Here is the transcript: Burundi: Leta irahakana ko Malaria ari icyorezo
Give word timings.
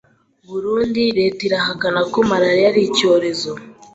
Burundi: 0.49 1.03
Leta 1.17 1.41
irahakana 1.47 2.01
ko 2.11 2.17
Malaria 2.29 2.67
ari 2.71 2.81
icyorezo 2.89 3.51